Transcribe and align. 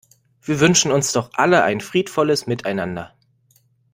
Wir 0.41 0.59
wünschen 0.59 0.91
uns 0.91 1.11
doch 1.13 1.29
alle 1.33 1.61
ein 1.61 1.79
friedvolles 1.79 2.47
Miteinander. 2.47 3.13